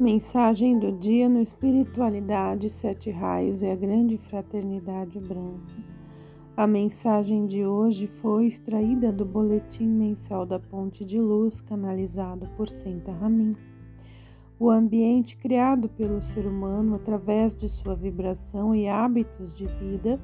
Mensagem 0.00 0.76
do 0.76 0.90
dia 0.90 1.28
no 1.28 1.40
Espiritualidade, 1.40 2.68
Sete 2.68 3.12
Raios 3.12 3.62
e 3.62 3.68
a 3.68 3.76
Grande 3.76 4.18
Fraternidade 4.18 5.20
Branca. 5.20 5.72
A 6.56 6.66
mensagem 6.66 7.46
de 7.46 7.64
hoje 7.64 8.08
foi 8.08 8.46
extraída 8.46 9.12
do 9.12 9.24
Boletim 9.24 9.86
Mensal 9.86 10.44
da 10.44 10.58
Ponte 10.58 11.04
de 11.04 11.20
Luz, 11.20 11.60
canalizado 11.60 12.50
por 12.56 12.68
Senta 12.68 13.12
Ramin. 13.12 13.54
O 14.58 14.68
ambiente 14.68 15.36
criado 15.36 15.88
pelo 15.88 16.20
ser 16.20 16.44
humano 16.44 16.96
através 16.96 17.54
de 17.54 17.68
sua 17.68 17.94
vibração 17.94 18.74
e 18.74 18.88
hábitos 18.88 19.54
de 19.54 19.66
vida 19.66 20.20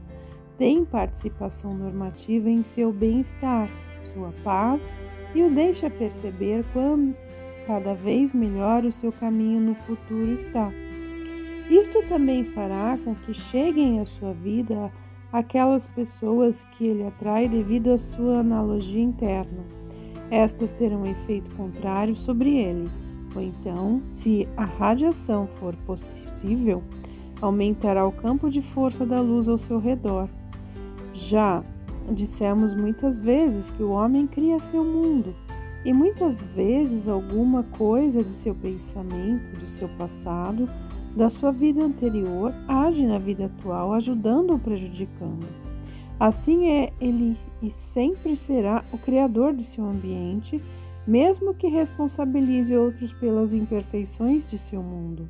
tem 0.59 0.85
participação 0.85 1.75
normativa 1.75 2.51
em 2.51 2.65
seu 2.65 2.93
bem-estar, 2.93 3.71
sua 4.13 4.33
paz 4.43 4.93
e 5.33 5.45
o 5.45 5.55
deixa 5.55 5.89
perceber 5.89 6.65
quando 6.73 7.15
cada 7.67 7.95
vez 7.95 8.33
melhor 8.33 8.85
o 8.85 8.93
seu 8.93 9.13
caminho 9.13 9.61
no 9.61 9.75
futuro 9.75 10.33
está. 10.33 10.71
Isto 11.71 12.03
também 12.09 12.43
fará 12.43 12.99
com 13.05 13.15
que 13.15 13.33
cheguem 13.33 14.01
à 14.01 14.07
sua 14.07 14.33
vida 14.33 14.93
aquelas 15.33 15.87
pessoas 15.87 16.65
que 16.65 16.87
ele 16.87 17.07
atrai 17.07 17.49
devido 17.49 17.93
à 17.93 17.99
sua 17.99 18.41
analogia 18.41 19.03
interna. 19.03 19.65
Estas 20.31 20.73
terão 20.73 21.07
efeito 21.07 21.55
contrário 21.55 22.15
sobre 22.15 22.57
ele, 22.57 22.91
ou 23.35 23.43
então, 23.43 24.03
se 24.05 24.49
a 24.57 24.65
radiação 24.65 25.47
for 25.47 25.77
possível, 25.87 26.83
aumentará 27.41 28.07
o 28.07 28.13
campo 28.13 28.51
de 28.51 28.61
força 28.61 29.07
da 29.07 29.21
luz 29.21 29.49
ao 29.49 29.57
seu 29.57 29.79
redor. 29.79 30.29
Já 31.13 31.63
dissemos 32.11 32.75
muitas 32.75 33.19
vezes 33.19 33.71
que 33.71 33.83
o 33.83 33.91
homem 33.91 34.27
cria 34.27 34.59
seu 34.59 34.83
mundo 34.85 35.35
e 35.85 35.93
muitas 35.93 36.43
vezes 36.43 37.09
alguma 37.09 37.63
coisa 37.63 38.23
de 38.23 38.31
seu 38.31 38.55
pensamento, 38.55 39.57
do 39.59 39.67
seu 39.67 39.89
passado, 39.97 40.69
da 41.17 41.31
sua 41.31 41.51
vida 41.51 41.83
anterior 41.83 42.55
age 42.69 43.07
na 43.07 43.19
vida 43.19 43.47
atual, 43.47 43.93
ajudando 43.95 44.51
ou 44.51 44.59
prejudicando. 44.59 45.47
Assim 46.19 46.69
é 46.69 46.93
ele 47.01 47.37
e 47.63 47.71
sempre 47.71 48.37
será 48.37 48.85
o 48.93 48.99
criador 48.99 49.55
de 49.55 49.65
seu 49.65 49.85
ambiente, 49.85 50.63
mesmo 51.07 51.55
que 51.55 51.67
responsabilize 51.67 52.77
outros 52.77 53.13
pelas 53.13 53.55
imperfeições 53.55 54.45
de 54.45 54.59
seu 54.59 54.83
mundo. 54.83 55.29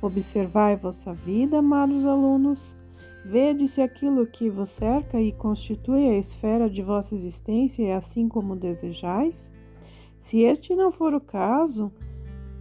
Observai 0.00 0.76
vossa 0.76 1.12
vida, 1.12 1.58
amados 1.58 2.06
alunos. 2.06 2.76
Vede 3.24 3.68
se 3.68 3.80
aquilo 3.80 4.26
que 4.26 4.48
vos 4.48 4.68
cerca 4.68 5.20
e 5.20 5.32
constitui 5.32 6.08
a 6.08 6.18
esfera 6.18 6.70
de 6.70 6.82
vossa 6.82 7.14
existência 7.14 7.84
é 7.84 7.94
assim 7.94 8.28
como 8.28 8.56
desejais? 8.56 9.52
Se 10.22 10.40
este 10.40 10.74
não 10.76 10.92
for 10.92 11.12
o 11.14 11.20
caso, 11.20 11.92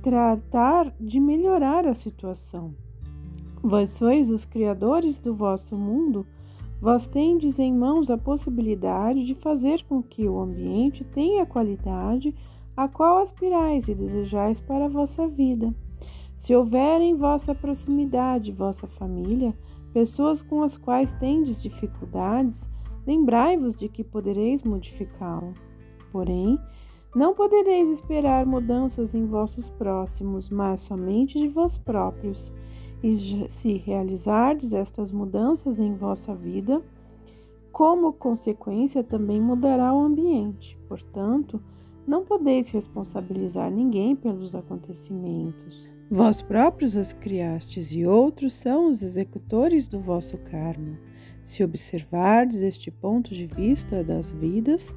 tratar 0.01 0.91
de 0.99 1.19
melhorar 1.19 1.87
a 1.87 1.93
situação. 1.93 2.73
Vós 3.61 3.91
sois 3.91 4.31
os 4.31 4.45
criadores 4.45 5.19
do 5.19 5.35
vosso 5.35 5.77
mundo, 5.77 6.25
vós 6.81 7.05
tendes 7.05 7.59
em 7.59 7.71
mãos 7.71 8.09
a 8.09 8.17
possibilidade 8.17 9.23
de 9.23 9.35
fazer 9.35 9.83
com 9.83 10.01
que 10.01 10.27
o 10.27 10.39
ambiente 10.39 11.03
tenha 11.03 11.43
a 11.43 11.45
qualidade 11.45 12.33
a 12.75 12.87
qual 12.87 13.19
aspirais 13.19 13.87
e 13.87 13.93
desejais 13.93 14.59
para 14.59 14.85
a 14.85 14.89
vossa 14.89 15.27
vida. 15.27 15.71
Se 16.35 16.55
houver 16.55 16.99
em 16.99 17.15
vossa 17.15 17.53
proximidade, 17.53 18.51
vossa 18.51 18.87
família, 18.87 19.55
pessoas 19.93 20.41
com 20.41 20.63
as 20.63 20.77
quais 20.77 21.13
tendes 21.13 21.61
dificuldades, 21.61 22.67
lembrai-vos 23.05 23.75
de 23.75 23.87
que 23.87 24.03
podereis 24.03 24.63
modificá-lo. 24.63 25.53
Porém, 26.11 26.57
não 27.15 27.33
podereis 27.33 27.89
esperar 27.89 28.45
mudanças 28.45 29.13
em 29.13 29.25
vossos 29.25 29.69
próximos, 29.69 30.49
mas 30.49 30.81
somente 30.81 31.37
de 31.37 31.47
vós 31.47 31.77
próprios. 31.77 32.51
E 33.03 33.17
se 33.49 33.77
realizardes 33.77 34.73
estas 34.73 35.11
mudanças 35.11 35.79
em 35.79 35.94
vossa 35.95 36.33
vida, 36.35 36.81
como 37.71 38.13
consequência 38.13 39.03
também 39.03 39.41
mudará 39.41 39.94
o 39.94 40.00
ambiente. 40.00 40.77
Portanto, 40.88 41.61
não 42.07 42.23
podeis 42.23 42.69
responsabilizar 42.71 43.71
ninguém 43.71 44.16
pelos 44.16 44.53
acontecimentos. 44.55 45.89
Vós 46.09 46.41
próprios 46.41 46.97
as 46.97 47.13
criastes 47.13 47.94
e 47.94 48.05
outros 48.05 48.53
são 48.53 48.89
os 48.89 49.01
executores 49.01 49.88
do 49.88 50.00
vosso 50.00 50.38
karma. 50.38 51.00
Se 51.41 51.63
observardes 51.63 52.61
este 52.61 52.91
ponto 52.91 53.33
de 53.33 53.45
vista 53.45 54.03
das 54.03 54.31
vidas, 54.31 54.94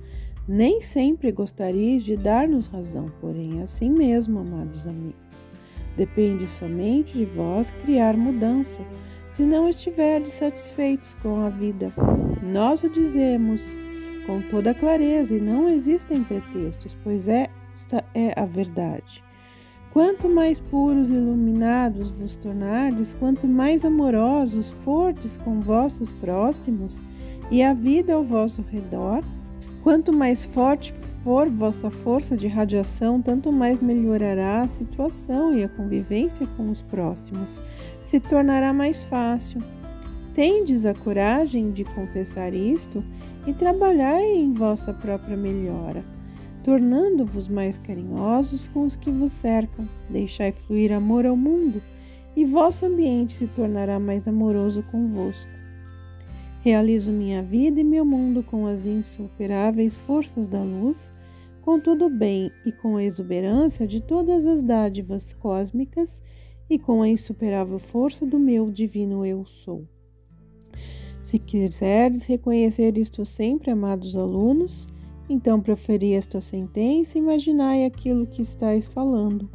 nem 0.46 0.80
sempre 0.80 1.32
gostaríeis 1.32 2.02
de 2.02 2.16
dar-nos 2.16 2.66
razão, 2.66 3.10
porém 3.20 3.60
é 3.60 3.62
assim 3.62 3.90
mesmo, 3.90 4.40
amados 4.40 4.86
amigos. 4.86 5.48
Depende 5.96 6.48
somente 6.48 7.16
de 7.16 7.24
vós 7.24 7.70
criar 7.82 8.16
mudança, 8.16 8.80
se 9.30 9.42
não 9.42 9.68
estiverdes 9.68 10.32
satisfeitos 10.32 11.14
com 11.14 11.40
a 11.40 11.48
vida. 11.48 11.92
Nós 12.42 12.82
o 12.82 12.88
dizemos 12.88 13.62
com 14.26 14.40
toda 14.42 14.74
clareza 14.74 15.34
e 15.34 15.40
não 15.40 15.68
existem 15.68 16.22
pretextos, 16.22 16.96
pois 17.02 17.28
esta 17.28 18.04
é 18.14 18.38
a 18.38 18.44
verdade. 18.44 19.22
Quanto 19.92 20.28
mais 20.28 20.58
puros 20.58 21.10
e 21.10 21.14
iluminados 21.14 22.10
vos 22.10 22.34
tornardes, 22.36 23.14
quanto 23.14 23.46
mais 23.46 23.84
amorosos 23.84 24.72
fordes 24.80 25.36
com 25.36 25.60
vossos 25.60 26.10
próximos 26.12 27.00
e 27.50 27.62
a 27.62 27.72
vida 27.72 28.14
ao 28.14 28.24
vosso 28.24 28.62
redor, 28.62 29.22
Quanto 29.84 30.14
mais 30.14 30.46
forte 30.46 30.94
for 31.22 31.46
vossa 31.46 31.90
força 31.90 32.34
de 32.38 32.48
radiação, 32.48 33.20
tanto 33.20 33.52
mais 33.52 33.82
melhorará 33.82 34.62
a 34.62 34.68
situação 34.68 35.54
e 35.54 35.62
a 35.62 35.68
convivência 35.68 36.46
com 36.56 36.70
os 36.70 36.80
próximos. 36.80 37.62
Se 38.06 38.18
tornará 38.18 38.72
mais 38.72 39.04
fácil. 39.04 39.62
Tendes 40.32 40.86
a 40.86 40.94
coragem 40.94 41.70
de 41.70 41.84
confessar 41.84 42.54
isto 42.54 43.04
e 43.46 43.52
trabalhai 43.52 44.24
em 44.24 44.54
vossa 44.54 44.90
própria 44.90 45.36
melhora, 45.36 46.02
tornando-vos 46.64 47.46
mais 47.46 47.76
carinhosos 47.76 48.68
com 48.68 48.86
os 48.86 48.96
que 48.96 49.10
vos 49.10 49.32
cercam. 49.32 49.86
Deixai 50.08 50.50
fluir 50.50 50.94
amor 50.94 51.26
ao 51.26 51.36
mundo 51.36 51.82
e 52.34 52.46
vosso 52.46 52.86
ambiente 52.86 53.34
se 53.34 53.46
tornará 53.48 54.00
mais 54.00 54.26
amoroso 54.26 54.82
convosco. 54.90 55.63
Realizo 56.64 57.12
minha 57.12 57.42
vida 57.42 57.78
e 57.78 57.84
meu 57.84 58.06
mundo 58.06 58.42
com 58.42 58.66
as 58.66 58.86
insuperáveis 58.86 59.98
forças 59.98 60.48
da 60.48 60.62
luz, 60.62 61.12
com 61.60 61.78
todo 61.78 62.06
o 62.06 62.08
bem 62.08 62.50
e 62.64 62.72
com 62.72 62.96
a 62.96 63.04
exuberância 63.04 63.86
de 63.86 64.00
todas 64.00 64.46
as 64.46 64.62
dádivas 64.62 65.34
cósmicas 65.34 66.22
e 66.70 66.78
com 66.78 67.02
a 67.02 67.08
insuperável 67.08 67.78
força 67.78 68.24
do 68.24 68.38
meu 68.38 68.70
divino 68.70 69.26
Eu 69.26 69.44
Sou. 69.44 69.86
Se 71.22 71.38
quiserdes 71.38 72.22
reconhecer 72.22 72.96
isto 72.96 73.26
sempre, 73.26 73.70
amados 73.70 74.16
alunos, 74.16 74.88
então 75.28 75.60
proferi 75.60 76.14
esta 76.14 76.40
sentença 76.40 77.18
e 77.18 77.20
imaginai 77.20 77.84
aquilo 77.84 78.26
que 78.26 78.40
estáis 78.40 78.88
falando. 78.88 79.50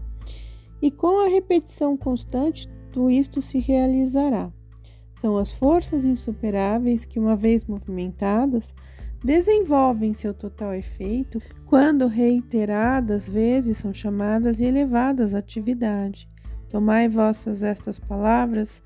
E 0.79 0.91
com 0.91 1.25
a 1.25 1.27
repetição 1.27 1.97
constante, 1.97 2.69
tudo 2.91 3.09
isto 3.09 3.41
se 3.41 3.57
realizará. 3.57 4.53
São 5.19 5.37
as 5.37 5.51
forças 5.51 6.05
insuperáveis 6.05 7.03
que, 7.03 7.19
uma 7.19 7.35
vez 7.35 7.65
movimentadas, 7.65 8.73
desenvolvem 9.21 10.13
seu 10.13 10.33
total 10.33 10.73
efeito 10.73 11.41
quando 11.65 12.07
reiteradas 12.07 13.27
vezes 13.27 13.79
são 13.79 13.93
chamadas 13.93 14.61
e 14.61 14.63
elevadas 14.63 15.35
à 15.35 15.39
atividade. 15.39 16.25
Tomai 16.69 17.09
vossas 17.09 17.63
estas 17.63 17.99
palavras, 17.99 18.81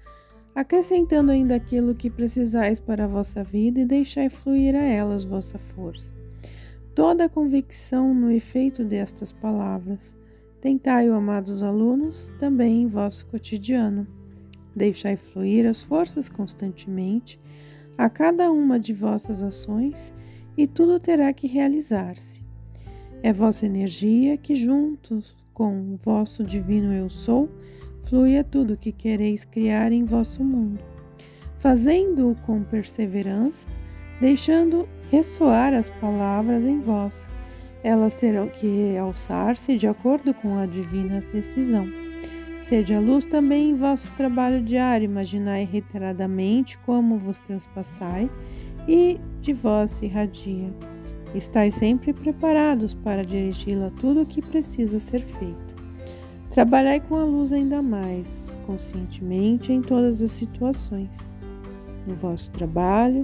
acrescentando 0.55 1.31
ainda 1.31 1.53
aquilo 1.53 1.93
que 1.93 2.09
precisais 2.09 2.79
para 2.79 3.03
a 3.03 3.07
vossa 3.07 3.43
vida 3.43 3.81
e 3.81 3.85
deixai 3.85 4.27
fluir 4.27 4.73
a 4.73 4.83
elas 4.83 5.23
vossa 5.23 5.59
força. 5.59 6.11
Toda 6.95 7.25
a 7.25 7.29
convicção 7.29 8.11
no 8.11 8.31
efeito 8.31 8.83
destas 8.83 9.31
palavras. 9.31 10.15
Tentai-o, 10.59 11.13
amados 11.13 11.61
alunos, 11.61 12.33
também 12.39 12.81
em 12.81 12.87
vosso 12.87 13.27
cotidiano. 13.27 14.22
Deixai 14.75 15.15
fluir 15.15 15.67
as 15.67 15.81
forças 15.81 16.29
constantemente 16.29 17.39
a 17.97 18.09
cada 18.09 18.51
uma 18.51 18.79
de 18.79 18.93
vossas 18.93 19.41
ações 19.41 20.13
e 20.57 20.65
tudo 20.65 20.99
terá 20.99 21.31
que 21.31 21.47
realizar-se. 21.47 22.43
É 23.21 23.31
vossa 23.31 23.65
energia 23.65 24.37
que, 24.37 24.55
juntos 24.55 25.35
com 25.53 25.93
o 25.93 25.97
vosso 25.97 26.43
divino 26.43 26.93
Eu 26.93 27.09
Sou, 27.09 27.49
flui 28.01 28.37
a 28.37 28.43
tudo 28.43 28.77
que 28.77 28.91
quereis 28.91 29.45
criar 29.45 29.91
em 29.91 30.03
vosso 30.03 30.43
mundo, 30.43 30.83
fazendo-o 31.57 32.35
com 32.35 32.63
perseverança, 32.63 33.65
deixando 34.19 34.87
ressoar 35.09 35.73
as 35.73 35.89
palavras 35.89 36.65
em 36.65 36.81
vós. 36.81 37.29
Elas 37.83 38.15
terão 38.15 38.47
que 38.47 38.91
realçar-se 38.93 39.77
de 39.77 39.87
acordo 39.87 40.33
com 40.33 40.57
a 40.57 40.65
divina 40.65 41.21
decisão. 41.31 42.02
Sede 42.73 42.95
a 42.95 42.99
luz 42.99 43.27
também 43.27 43.69
em 43.69 43.75
vosso 43.75 44.11
trabalho 44.13 44.59
diário, 44.59 45.05
imaginai 45.05 45.63
reiteradamente 45.63 46.75
como 46.79 47.19
vos 47.19 47.37
transpassai 47.37 48.27
e 48.87 49.19
de 49.41 49.53
vós 49.53 49.91
se 49.91 50.05
irradia. 50.05 50.73
Estais 51.35 51.75
sempre 51.75 52.11
preparados 52.11 52.95
para 52.95 53.23
dirigi-la 53.23 53.91
tudo 53.91 54.23
o 54.23 54.25
que 54.25 54.41
precisa 54.41 54.99
ser 54.99 55.21
feito. 55.21 55.75
Trabalhai 56.49 56.99
com 56.99 57.15
a 57.15 57.23
luz 57.23 57.53
ainda 57.53 57.79
mais, 57.79 58.57
conscientemente 58.65 59.71
em 59.71 59.79
todas 59.79 60.19
as 60.19 60.31
situações, 60.31 61.29
no 62.07 62.15
vosso 62.15 62.49
trabalho, 62.49 63.21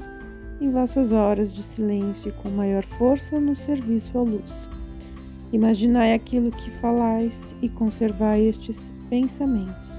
em 0.61 0.69
vossas 0.69 1.11
horas 1.11 1.51
de 1.51 1.63
silêncio 1.63 2.29
e 2.29 2.33
com 2.33 2.49
maior 2.49 2.83
força 2.83 3.39
no 3.39 3.55
serviço 3.55 4.15
à 4.15 4.21
luz. 4.21 4.69
Imaginai 5.51 6.13
aquilo 6.13 6.51
que 6.51 6.69
falais 6.69 7.55
e 7.61 7.69
conservai 7.69 8.41
estes 8.41 8.93
pensamentos. 9.09 9.89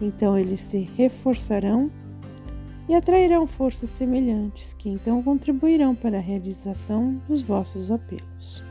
Então 0.00 0.38
eles 0.38 0.60
se 0.60 0.88
reforçarão 0.96 1.90
e 2.88 2.94
atrairão 2.94 3.46
forças 3.46 3.90
semelhantes, 3.90 4.72
que 4.72 4.88
então 4.88 5.22
contribuirão 5.22 5.94
para 5.94 6.16
a 6.16 6.22
realização 6.22 7.20
dos 7.28 7.42
vossos 7.42 7.90
apelos. 7.90 8.64